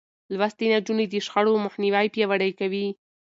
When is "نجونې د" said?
0.71-1.13